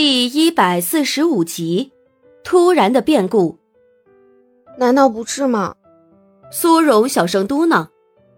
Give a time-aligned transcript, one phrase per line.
[0.00, 1.90] 第一百四十五集，
[2.44, 3.58] 突然的变故，
[4.78, 5.74] 难道不是吗？
[6.52, 7.88] 苏荣小声嘟囔。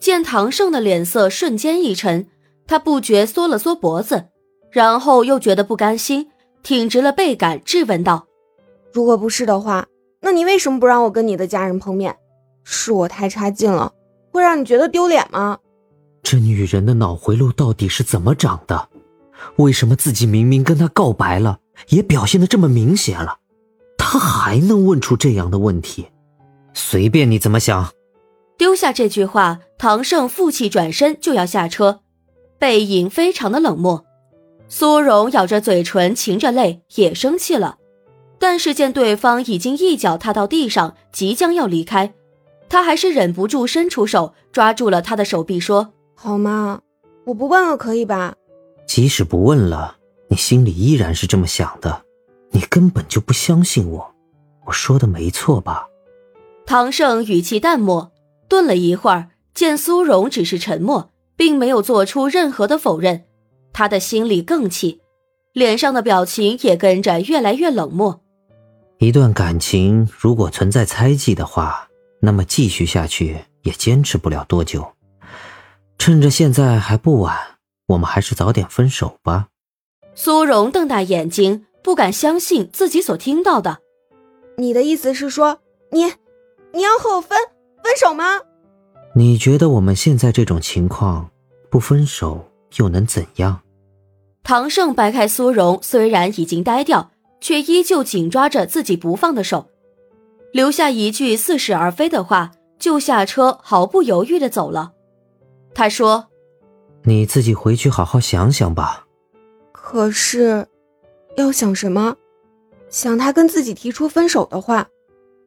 [0.00, 2.26] 见唐胜的脸色瞬间一沉，
[2.66, 4.28] 他不觉缩了缩脖子，
[4.70, 6.30] 然后又觉得不甘心，
[6.62, 8.26] 挺直了背杆质问道
[8.90, 9.86] ：“如果不是的话，
[10.22, 12.16] 那你为什么不让我跟你的家人碰面？
[12.64, 13.92] 是我太差劲了，
[14.32, 15.58] 会让你觉得丢脸吗？”
[16.24, 18.88] 这女人的脑回路到底是怎么长的？
[19.56, 21.58] 为什么自己明明跟他告白了，
[21.88, 23.38] 也表现的这么明显了，
[23.98, 26.08] 他还能问出这样的问题？
[26.74, 27.92] 随便你怎么想。
[28.56, 32.00] 丢下这句话，唐胜负气转身就要下车，
[32.58, 34.04] 背影非常的冷漠。
[34.68, 37.76] 苏荣咬着嘴唇，噙着泪，也生气了。
[38.38, 42.14] 但是见对方已经一脚踏到地上，即将要离开，
[42.68, 46.80] 他还是忍不住伸出手抓住了他的手臂，说：“好吗？
[47.26, 48.34] 我不问了，可以吧？”
[48.94, 49.96] 即使不问了，
[50.28, 52.04] 你心里依然是这么想的，
[52.50, 54.14] 你根本就不相信我。
[54.66, 55.86] 我说的没错吧？
[56.66, 58.12] 唐胜语气淡漠。
[58.50, 63.24] 顿了一会儿，见苏荣只是沉默，并没有做出任何的否认，
[63.72, 65.00] 他的心里更气，
[65.54, 68.20] 脸上的表情也跟着越来越冷漠。
[68.98, 71.88] 一段感情如果存在猜忌的话，
[72.20, 74.86] 那么继续下去也坚持不了多久。
[75.96, 77.34] 趁着现在还不晚，
[77.86, 79.48] 我们还是早点分手吧。
[80.14, 83.78] 苏荣瞪大眼睛，不敢相信自己所听到的。
[84.58, 85.58] 你的意思是说，
[85.90, 86.04] 你，
[86.72, 87.38] 你要和我分？
[87.82, 88.40] 分手吗？
[89.14, 91.30] 你觉得我们现在这种情况，
[91.70, 93.60] 不分手又能怎样？
[94.42, 99.66] 唐胜掰开苏荣，虽然已经呆掉，却依旧紧抓着自己不放的手，
[100.52, 104.92] 留下一句似是而非的话，就下车，毫不犹豫的走了。
[105.74, 106.28] 他说
[107.04, 109.06] ：“你自己回去好好想想吧。”
[109.72, 110.66] 可是，
[111.36, 112.16] 要想什么？
[112.88, 114.88] 想他跟自己提出分手的话，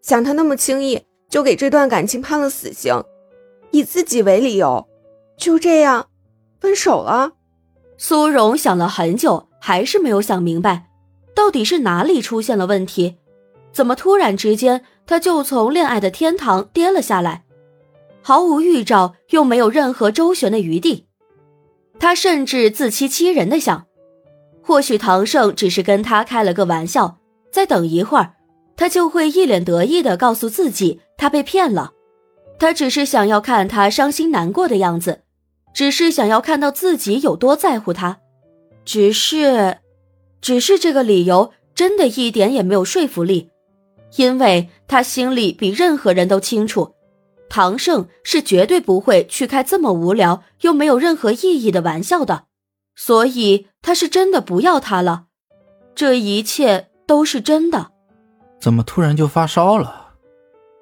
[0.00, 1.02] 想他那么轻易。
[1.28, 3.02] 就给这段感情判了死刑，
[3.70, 4.86] 以自己为理由，
[5.38, 6.08] 就这样
[6.60, 7.32] 分手了。
[7.96, 10.90] 苏荣想了很久，还是没有想明白，
[11.34, 13.16] 到底是哪里出现了问题？
[13.72, 17.44] 怎么突然之间他就从恋爱的天堂跌了下来，
[18.20, 21.06] 毫无预兆，又没有任何周旋的余地。
[22.02, 23.86] 他甚至自欺欺人的想，
[24.60, 27.18] 或许唐胜只是跟他开了个玩笑，
[27.52, 28.32] 再等一会儿。
[28.74, 31.92] 他就会一脸得意的告诉自己，他被骗了。
[32.58, 35.20] 他只是想要看他伤心难过的样子，
[35.72, 38.18] 只是想要看到自己有多在乎他。
[38.84, 39.78] 只是，
[40.40, 43.50] 只是这个理由真的一点也没有说服力，
[44.16, 46.94] 因为他心里比任何人都清楚，
[47.54, 52.44] 唐胜是绝对不会去开这么无聊又没有任何意义的玩笑的。
[52.96, 55.24] 所以他是真的不要他了，
[55.94, 57.90] 这一切都是真的。
[58.58, 60.14] 怎么突然就发烧了？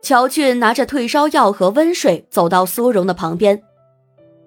[0.00, 3.64] 乔俊拿着退烧药和温水走到苏荣的旁边。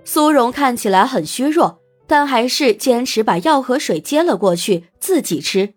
[0.05, 5.73] 苏荣看起来很虚弱，但还是坚持把药和水接了过去，自己吃。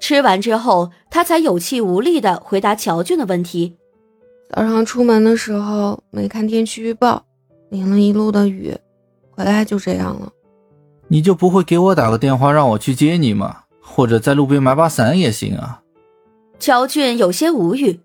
[0.00, 3.76] 吃完之后，他才有气无力的回答乔俊的问题
[4.54, 7.24] ：“早上出门的时候没看天气预报，
[7.70, 8.74] 淋了一路的雨，
[9.30, 10.32] 回来就这样了。
[11.08, 13.64] 你就不会给我打个电话让我去接你吗？
[13.80, 15.82] 或者在路边买把伞也行啊。”
[16.58, 18.00] 乔俊有些无语，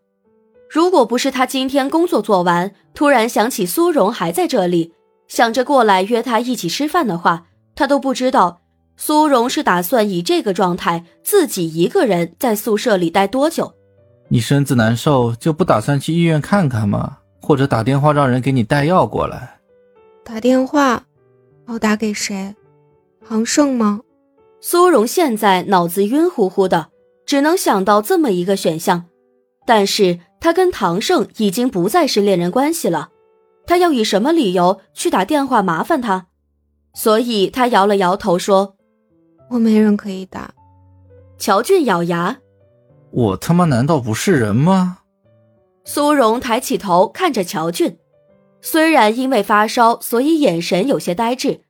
[0.69, 4.93] 如果不是他今天工作做完，突然想起苏荣还在这里，
[5.27, 8.61] 想着过来约他一起吃饭的话，他都不知道
[8.97, 13.73] 苏荣是打算以这个状态自己一个人在宿舍里待多久。
[14.33, 17.17] 你身子难受就不打算去医院看看吗？
[17.41, 19.59] 或者打电话让人给你带药过来？
[20.23, 21.03] 打电话，
[21.67, 22.55] 要打给谁？
[23.27, 23.99] 唐盛吗？
[24.61, 26.87] 苏荣现在脑子晕乎乎的。
[27.25, 29.05] 只能想到这么一个选项，
[29.65, 33.09] 但是他跟唐盛已经不再是恋人关系了，
[33.65, 36.27] 他要以什么理由去打电话麻烦他？
[36.93, 38.75] 所以他摇了摇头说
[39.51, 40.53] ：“我没人可以打。”
[41.37, 42.37] 乔俊咬牙
[43.11, 44.99] ：“我他妈难道不是人吗？”
[45.83, 47.97] 苏荣抬起头看着乔俊，
[48.61, 51.61] 虽然因为发烧，所以眼神有些呆滞，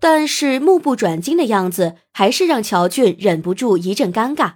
[0.00, 4.52] 但是目不转睛的样子还是让乔俊忍不住一阵尴尬。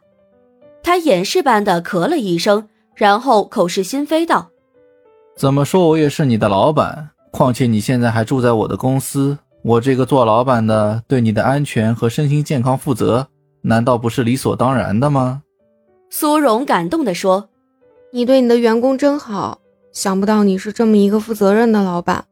[0.85, 4.51] 他掩饰般的咳了一声，然后口是心非道
[5.37, 7.11] ：“怎么说，我也是你的老板。
[7.31, 13.27] 况且你现在还住在我的公司，我这个做老板的对你的安全和身心健康负责，
[13.63, 15.43] 难道不是理所当然的吗？”
[16.15, 17.49] 苏荣感动地说
[18.13, 19.63] ：“你对你的员工真好，
[19.93, 22.27] 想不到你是这么一个负责任的老板。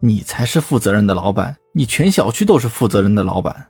[0.00, 3.68] 你才是负责任的老板，你全小区都是负责任的老板。”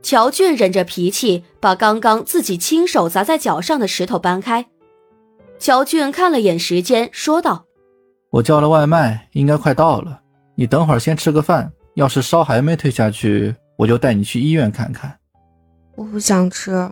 [0.00, 4.64] 乔俊忍着脾气，把刚刚自己亲手砸在脚上的石头搬开。
[5.58, 7.66] 乔俊看了眼时间，说道
[8.32, 10.22] ：“我叫了外卖，应该快到了。
[10.54, 15.18] 你等会儿先吃个饭，要是烧还没退下去，我就带你去医院看看。”
[15.96, 16.90] 我不想吃。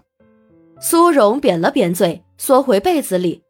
[0.81, 3.43] 苏荣扁了扁嘴，缩回被子里。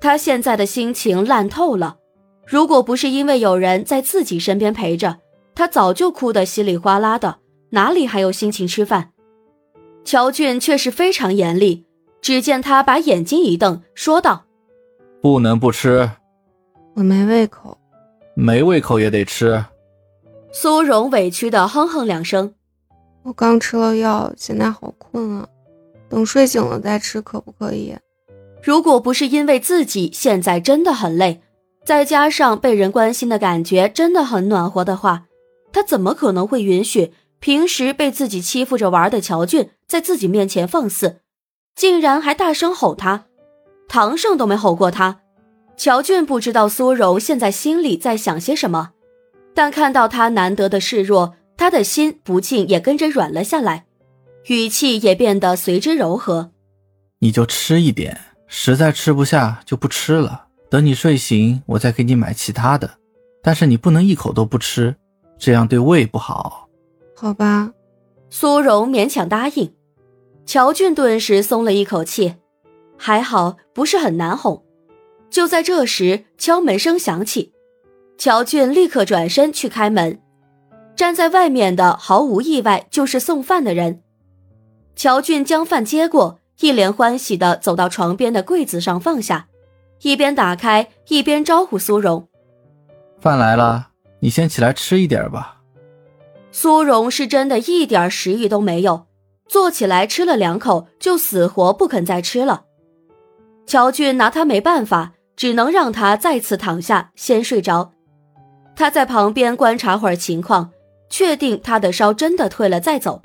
[0.00, 1.96] 他现在的心情烂透了。
[2.46, 5.18] 如果不是因为有人在自己身边陪着，
[5.54, 7.38] 他早就哭得稀里哗啦的，
[7.70, 9.10] 哪里还有心情吃饭？
[10.04, 11.86] 乔俊却是非常严厉，
[12.20, 14.44] 只见他把眼睛一瞪，说道
[15.20, 16.08] ：“不能不吃，
[16.94, 17.76] 我没胃口，
[18.36, 19.64] 没胃口也得吃。”
[20.52, 22.54] 苏荣委屈的哼哼两声
[23.24, 25.48] ：“我刚吃了药，现在好困啊，
[26.08, 27.96] 等睡醒了再吃可不可以？”
[28.62, 31.40] 如果不是因为自己现在真的很累，
[31.84, 35.26] 再加上被人关心的感觉真的很暖和的话，
[35.72, 41.20] 他怎么可能会允许平时被自己欺负着玩的乔俊在自己面前放肆，
[41.76, 43.26] 竟然还大声吼他？
[43.86, 45.20] 唐胜都没吼过他。
[45.76, 48.90] 乔俊不知道苏荣现在心里在想些什么，
[49.54, 53.84] 但看到他难得的示弱，他的心不禁也跟着软了下来，
[54.48, 56.50] 语气也变得随之柔和。
[57.18, 58.20] 你就吃一点。
[58.48, 62.88] 实在吃不下就不吃了，等你睡醒，我再给你买其他的。
[63.42, 64.94] 但是你不能一口都不吃，
[65.36, 66.68] 这样对胃不好。
[67.16, 67.72] 好吧，
[68.30, 69.74] 苏荣勉强答应。
[70.44, 72.36] 乔俊顿时松了一口气，
[72.96, 74.62] 还好不是很难哄。
[75.28, 77.52] 就在这时，敲门声响起，
[78.16, 80.20] 乔俊立刻转身去开门。
[80.94, 84.02] 站在外面的毫无意外就是送饭的人。
[84.96, 86.40] 乔俊将饭接过。
[86.60, 89.48] 一脸欢喜的走到床边的柜子上放下，
[90.00, 92.28] 一边打开一边招呼苏荣
[93.20, 93.90] ：“饭来了，
[94.20, 95.60] 你先起来吃一点吧。”
[96.50, 99.04] 苏荣是真的一点食欲都没有，
[99.46, 102.64] 坐起来吃了两口就死活不肯再吃了。
[103.66, 107.92] 乔俊拿他没办法，只能让他再次躺下先睡着。
[108.74, 110.70] 他在旁边观察会儿情况，
[111.10, 113.20] 确定他的烧真的退了再走。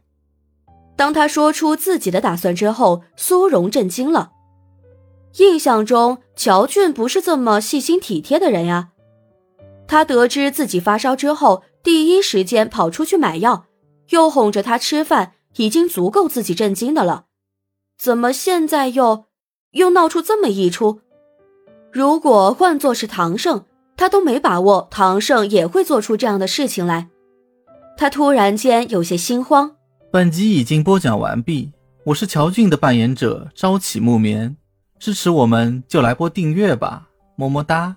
[0.96, 4.32] 当他说出自己的打算之后，苏荣震惊了。
[5.38, 8.90] 印象中，乔俊不是这么细心体贴的人呀。
[9.88, 13.66] 他得知自己发烧之后，第一时间跑出去买药，
[14.10, 17.26] 又哄着他吃饭，已经足够自己震惊的了。
[17.98, 19.26] 怎么现在又
[19.72, 21.00] 又闹出这么一出？
[21.92, 23.66] 如果换作是唐胜，
[23.98, 27.10] 他都没把握唐胜也会做出这样的事情来。
[27.98, 29.76] 他突然间有些心慌。
[30.12, 31.72] 本集已经播讲完毕，
[32.04, 34.54] 我是乔俊的扮演者朝起暮眠，
[35.00, 37.96] 支持我们就来播订阅吧，么么哒。